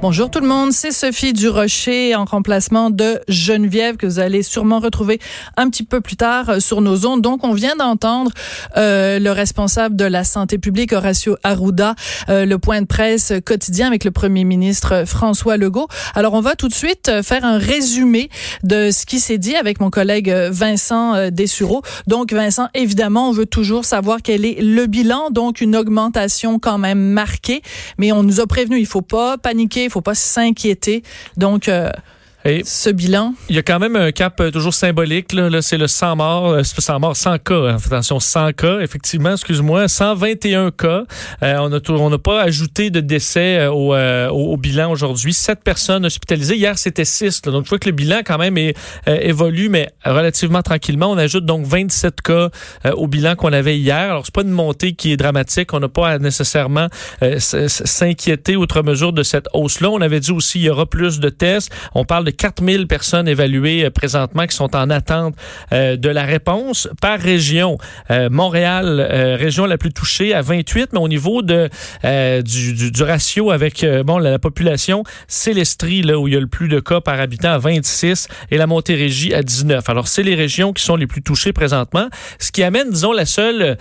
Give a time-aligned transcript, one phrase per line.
[0.00, 4.78] Bonjour tout le monde, c'est Sophie Durocher en remplacement de Geneviève que vous allez sûrement
[4.78, 5.18] retrouver
[5.56, 7.20] un petit peu plus tard euh, sur nos ondes.
[7.20, 8.30] Donc on vient d'entendre
[8.76, 11.96] euh, le responsable de la santé publique Horacio Arruda,
[12.28, 15.88] euh, le point de presse quotidien avec le premier ministre François Legault.
[16.14, 18.30] Alors on va tout de suite euh, faire un résumé
[18.62, 21.82] de ce qui s'est dit avec mon collègue Vincent Dessureau.
[22.06, 26.78] Donc Vincent, évidemment, on veut toujours savoir quel est le bilan, donc une augmentation quand
[26.78, 27.62] même marquée,
[27.98, 31.02] mais on nous a prévenu, il faut pas paniquer il faut pas s'inquiéter.
[31.36, 31.90] Donc, euh,
[32.64, 33.34] ce bilan.
[33.48, 35.32] Il y a quand même un cap euh, toujours symbolique.
[35.32, 37.54] Là, c'est le 100 morts, euh, 100 morts, 100 cas.
[37.54, 37.76] Hein.
[37.84, 39.88] Attention, 100 cas, effectivement, excuse-moi.
[39.88, 41.04] 121 cas.
[41.42, 43.94] Euh, on n'a on n'a pas ajouté de décès euh, au,
[44.52, 45.32] au, bilan aujourd'hui.
[45.32, 46.56] Sept personnes hospitalisées.
[46.56, 47.42] Hier, c'était 6.
[47.42, 48.74] Donc, je vois que le bilan, quand même, est,
[49.06, 51.10] évolue, mais relativement tranquillement.
[51.10, 52.50] On ajoute donc 27 cas
[52.92, 53.96] au bilan qu'on avait hier.
[53.96, 55.72] Alors, c'est pas une montée qui est dramatique.
[55.72, 56.88] On n'a pas à nécessairement
[57.38, 59.90] s'inquiéter outre mesure de cette hausse-là.
[59.90, 61.72] On avait dit aussi, il y aura plus de tests.
[61.94, 65.34] On parle de 4000 personnes évaluées euh, présentement qui sont en attente
[65.72, 67.76] euh, de la réponse par région.
[68.10, 69.00] Euh, Montréal,
[69.38, 71.68] région la plus touchée à 28, mais au niveau de
[72.42, 76.46] du, du, ratio avec bon la, population, c'est l'Estrie là où il y a le
[76.46, 79.88] plus de cas par habitant à 26 et la Montérégie à 19.
[79.88, 83.26] Alors c'est les régions qui sont les plus touchées présentement, ce qui amène disons la
[83.26, 83.76] seule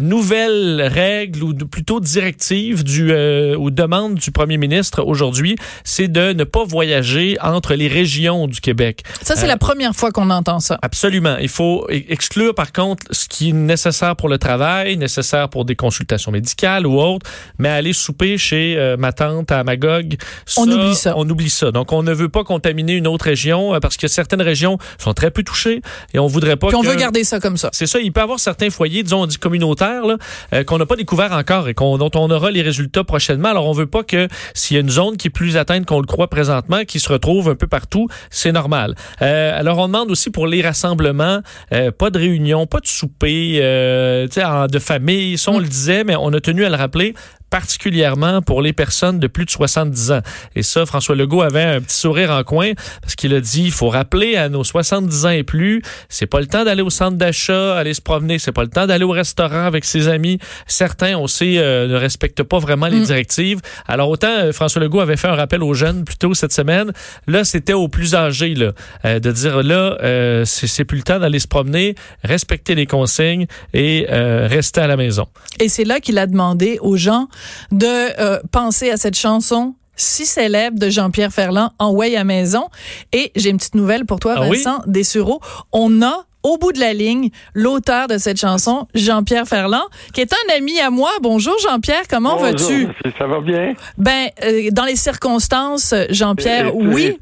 [0.00, 3.12] nouvelle règle ou plutôt directive du
[3.56, 8.60] ou demande du premier ministre aujourd'hui, c'est de ne pas voyager entre les régions du
[8.60, 9.02] Québec.
[9.22, 10.78] Ça, c'est la euh, première fois qu'on entend ça.
[10.82, 11.36] Absolument.
[11.40, 15.76] Il faut exclure, par contre, ce qui est nécessaire pour le travail, nécessaire pour des
[15.76, 20.16] consultations médicales ou autres, mais aller souper chez euh, ma tante à Magog,
[20.56, 21.14] on oublie ça.
[21.16, 21.70] On oublie ça.
[21.70, 25.14] Donc, on ne veut pas contaminer une autre région euh, parce que certaines régions sont
[25.14, 25.82] très peu touchées
[26.14, 27.70] et on voudrait pas Puis on veut garder ça comme ça.
[27.72, 27.98] C'est ça.
[27.98, 31.32] Il peut y avoir certains foyers, disons, on dit communautaires, là, qu'on n'a pas découvert
[31.32, 33.48] encore et qu'on, dont on aura les résultats prochainement.
[33.48, 36.00] Alors, on veut pas que s'il y a une zone qui est plus atteinte qu'on
[36.00, 38.94] le croit présentement, qui se retrouve un peu partout, c'est normal.
[39.22, 41.40] Euh, alors, on demande aussi pour les rassemblements,
[41.72, 45.38] euh, pas de réunion, pas de souper, euh, de famille.
[45.38, 47.14] Ça, on le disait, mais on a tenu à le rappeler
[47.50, 50.20] particulièrement pour les personnes de plus de 70 ans.
[50.54, 52.72] Et ça, François Legault avait un petit sourire en coin
[53.02, 56.40] parce qu'il a dit, il faut rappeler à nos 70 ans et plus, c'est pas
[56.40, 59.10] le temps d'aller au centre d'achat, aller se promener, c'est pas le temps d'aller au
[59.10, 60.38] restaurant avec ses amis.
[60.66, 63.04] Certains, on sait, euh, ne respectent pas vraiment les mm.
[63.04, 63.60] directives.
[63.86, 66.92] Alors autant euh, François Legault avait fait un rappel aux jeunes plus tôt cette semaine,
[67.26, 68.72] là c'était aux plus âgés là,
[69.04, 69.98] euh, de dire là,
[70.44, 75.26] c'est plus le temps d'aller se promener, respecter les consignes et rester à la maison.
[75.58, 77.28] Et c'est là qu'il a demandé aux gens
[77.72, 77.86] de
[78.20, 82.68] euh, penser à cette chanson si célèbre de Jean-Pierre Ferland, En Way à maison.
[83.12, 85.40] Et j'ai une petite nouvelle pour toi, ah Vincent Dessureau.
[85.72, 89.84] On a au bout de la ligne, l'auteur de cette chanson, Jean-Pierre Ferland,
[90.14, 91.10] qui est un ami à moi.
[91.20, 92.88] Bonjour Jean-Pierre, comment vas-tu?
[93.18, 93.74] Ça va bien?
[93.98, 97.18] Ben, euh, dans les circonstances, Jean-Pierre, oui.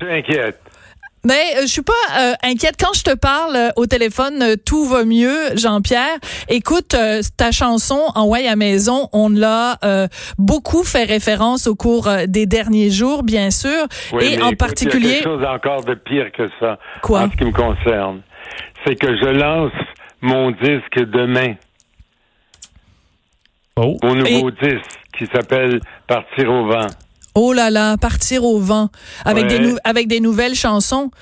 [1.34, 4.56] Euh, je suis pas euh, inquiète quand je te parle euh, au téléphone.
[4.64, 6.18] tout va mieux, Jean-Pierre.
[6.48, 6.96] Écoute,
[7.36, 9.78] ta chanson En Way à maison, on l'a
[10.38, 13.86] beaucoup fait référence au cours des derniers jours, bien sûr,
[14.20, 14.98] et en particulier.
[14.98, 16.78] Il y a quelque chose encore de pire que ça.
[17.02, 17.20] Quoi?
[17.20, 18.22] En ce qui me concerne,
[18.86, 19.72] c'est que je lance
[20.20, 21.54] mon disque demain.
[23.76, 23.96] Oh.
[24.02, 26.86] Mon nouveau disque qui s'appelle Partir au vent.
[27.40, 28.88] Oh là là, partir au vent
[29.24, 31.12] avec des avec des nouvelles chansons.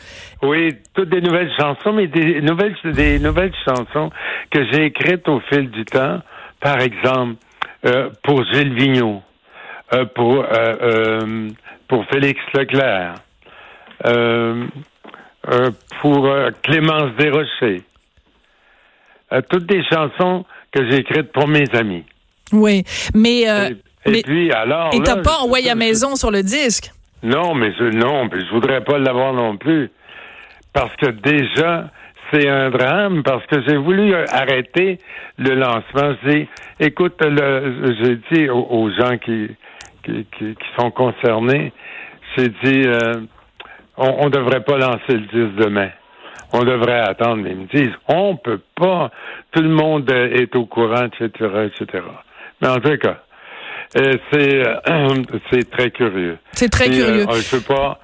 [0.43, 4.11] Oui, toutes des nouvelles chansons, mais des nouvelles des nouvelles chansons
[4.51, 6.21] que j'ai écrites au fil du temps.
[6.59, 7.35] Par exemple,
[7.85, 9.23] euh, pour Gilles Vigneault,
[9.93, 11.51] euh, pour euh,
[11.87, 13.17] pour Félix Leclerc,
[16.01, 17.83] pour Clémence Desrochers.
[19.51, 22.05] toutes des chansons que j'ai écrites pour mes amis.
[22.53, 22.85] Oui,
[23.15, 23.45] mais
[24.07, 24.91] et puis alors.
[24.95, 26.91] Et t'as pas envoyé à maison sur le disque?
[27.23, 29.91] Non, mais je, non, mais je voudrais pas l'avoir non plus.
[30.73, 31.91] Parce que déjà,
[32.31, 34.99] c'est un drame parce que j'ai voulu arrêter
[35.39, 36.15] le lancement.
[36.25, 36.49] J'ai,
[36.81, 39.49] écoute, j'ai dit aux, gens qui,
[40.05, 41.73] qui, qui, sont concernés,
[42.37, 43.15] j'ai dit, euh,
[43.97, 45.89] on, ne devrait pas lancer le disque demain.
[46.53, 47.43] On devrait attendre.
[47.43, 49.11] Mais ils me disent, on peut pas.
[49.53, 51.31] Tout le monde est au courant, etc.,
[51.67, 52.05] etc.
[52.61, 53.26] Mais en tout cas, euh,
[53.95, 55.09] c'est euh,
[55.51, 56.39] c'est très curieux.
[56.53, 57.27] C'est très curieux.
[57.29, 58.01] Euh, je ne peux pas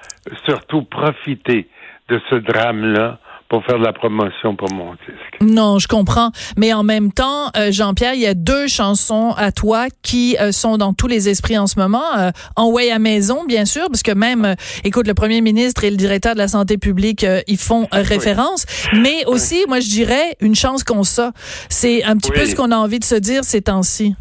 [0.46, 1.68] surtout profiter
[2.08, 3.18] de ce drame-là
[3.48, 5.36] pour faire de la promotion pour mon disque.
[5.42, 6.30] Non, je comprends.
[6.56, 10.94] Mais en même temps, Jean-Pierre, il y a deux chansons à toi qui sont dans
[10.94, 12.32] tous les esprits en ce moment.
[12.56, 15.98] en Way à maison, bien sûr, parce que même, écoute, le premier ministre et le
[15.98, 18.64] directeur de la santé publique, ils font référence.
[18.94, 21.32] Mais aussi, moi, je dirais, une chance qu'on ça.
[21.68, 24.14] C'est un petit peu ce qu'on a envie de se dire ces temps-ci.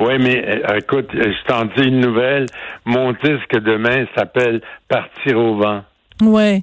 [0.00, 2.46] Oui, mais euh, écoute, je t'en dis une nouvelle.
[2.84, 5.82] Mon disque demain s'appelle Partir au vent.
[6.22, 6.62] Ouais.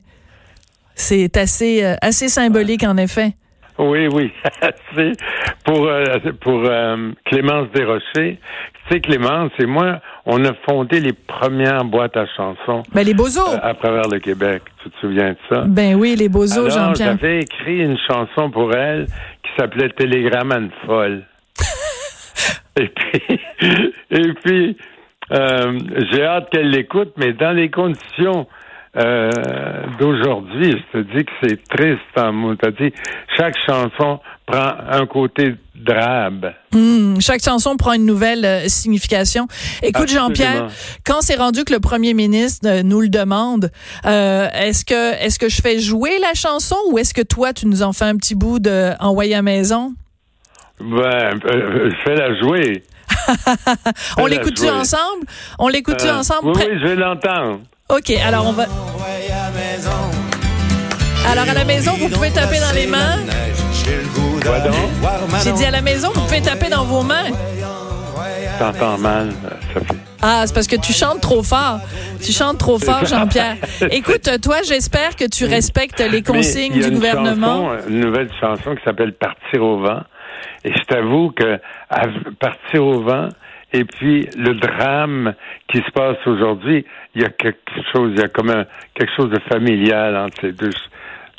[0.95, 3.33] C'est assez, euh, assez symbolique, en effet.
[3.77, 4.31] Oui, oui.
[4.95, 5.11] c'est
[5.65, 6.05] pour euh,
[6.39, 8.39] pour euh, Clémence Desrochers.
[8.87, 12.83] Tu sais, Clémence et moi, on a fondé les premières boîtes à chansons.
[12.93, 13.41] Ben, les Bozos.
[13.61, 14.61] à travers le Québec.
[14.81, 15.63] Tu te souviens de ça?
[15.67, 17.17] Ben oui, les Bozos, Jean-Pierre.
[17.19, 19.07] j'avais écrit une chanson pour elle
[19.43, 21.23] qui s'appelait Télégramme à une folle.
[22.79, 23.41] et puis,
[24.11, 24.77] et puis
[25.31, 25.79] euh,
[26.11, 28.47] j'ai hâte qu'elle l'écoute, mais dans les conditions
[28.97, 29.29] euh,
[29.99, 32.55] d'aujourd'hui, je te dis que c'est triste en mots.
[32.55, 32.93] T'as dit,
[33.37, 36.53] chaque chanson prend un côté drabe.
[36.71, 39.47] Mmh, chaque chanson prend une nouvelle euh, signification.
[39.81, 40.69] Écoute, Jean-Pierre,
[41.05, 43.71] quand c'est rendu que le premier ministre euh, nous le demande,
[44.05, 47.65] euh, est-ce que est-ce que je fais jouer la chanson ou est-ce que toi, tu
[47.67, 49.93] nous en fais un petit bout de envoyer à maison?
[50.79, 52.83] Ben, euh, fais-la jouer.
[54.17, 55.25] On l'écoute-tu ensemble?
[55.57, 56.49] On l'écoute-tu Euh, ensemble?
[56.49, 57.59] Oui, je vais l'entendre.
[57.89, 58.65] OK, alors on va...
[61.31, 63.19] Alors à la maison, vous pouvez taper dans les mains.
[64.43, 64.75] Quoi donc?
[65.43, 67.29] J'ai dit à la maison, vous pouvez taper dans vos mains.
[68.59, 69.29] T'entends mal,
[69.73, 69.99] Sophie.
[70.21, 71.79] Ah, c'est parce que tu chantes trop fort.
[72.23, 73.57] Tu chantes trop fort, Jean-Pierre.
[73.91, 77.69] Écoute, toi, j'espère que tu respectes les Mais consignes il y a du une gouvernement.
[77.75, 80.01] chanson, une nouvelle chanson qui s'appelle Partir au vent.
[80.63, 81.59] Et je t'avoue que
[81.89, 82.01] à
[82.39, 83.29] Partir au vent
[83.73, 85.33] et puis le drame
[85.67, 87.59] qui se passe aujourd'hui, il y a quelque
[87.93, 90.69] chose, il y a comme un, quelque chose de familial entre ces deux,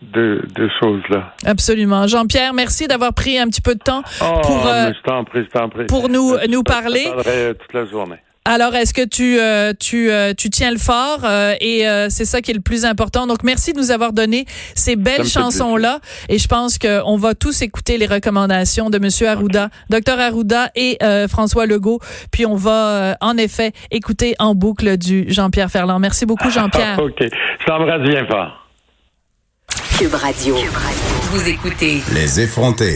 [0.02, 1.32] deux, deux choses-là.
[1.46, 2.06] Absolument.
[2.06, 4.90] Jean-Pierre, merci d'avoir pris un petit peu de temps Oh, pour, euh,
[5.24, 7.04] prie, pour nous, Je nous parler.
[7.04, 8.18] Je parlerai toute la journée.
[8.48, 12.24] Alors, est-ce que tu, euh, tu, euh, tu tiens le fort euh, et euh, c'est
[12.24, 13.26] ça qui est le plus important.
[13.26, 14.46] Donc, merci de nous avoir donné
[14.76, 15.98] ces Ça belles me chansons-là
[16.28, 20.96] et je pense qu'on va tous écouter les recommandations de Monsieur Arruda, Docteur Arruda et
[21.02, 21.98] euh, François Legault.
[22.30, 25.98] Puis, on va euh, en effet écouter en boucle du Jean-Pierre Ferland.
[25.98, 26.98] Merci beaucoup, Jean-Pierre.
[27.02, 27.18] OK.
[27.20, 28.62] Je t'embrasse bien fort.
[29.98, 30.54] Cube Radio.
[31.32, 32.94] Vous écoutez Les effrontés.